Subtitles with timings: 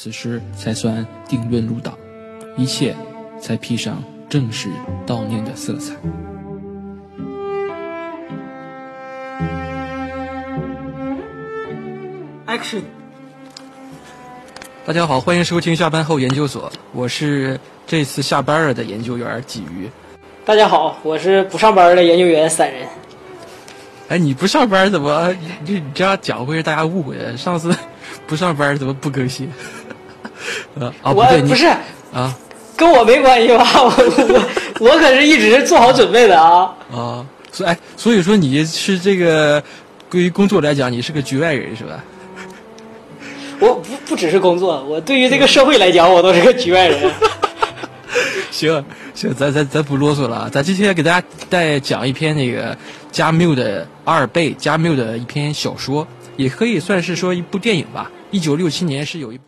[0.00, 1.92] 此时才算定论入党，
[2.56, 2.94] 一切
[3.42, 4.68] 才披上正式
[5.04, 5.92] 悼念的色彩。
[12.46, 12.82] Action！
[14.86, 19.90] 大家好，欢迎收听下班后研究所，我是这次下班了的研究员鲫鱼。
[20.44, 22.86] 大家好，我是不上班的研究员散人。
[24.06, 25.34] 哎，你不上班怎么？
[25.64, 27.36] 你你这样讲会让大家误会的。
[27.36, 27.74] 上次
[28.28, 29.50] 不上班怎么不更新？
[30.78, 31.66] 呃，啊，不对，不是
[32.12, 32.34] 啊，
[32.76, 33.66] 跟我没关系吧？
[33.74, 36.74] 我我我可是一直做好准备的啊。
[36.92, 39.62] 啊，所以哎，所以说你是这个，
[40.10, 42.04] 对于工作来讲，你是个局外人是吧？
[43.60, 47.10] 我不不只是工作，我对于这个社会来讲，我都是个局外人。
[48.50, 50.48] 行行，咱咱咱不啰嗦了啊！
[50.50, 52.76] 咱今天给大家再讲一篇那个
[53.12, 58.10] 加缪的阿尔贝加缪的一篇小说，也可以算是说一部电影吧。
[58.30, 59.44] 一九六七年是有一部。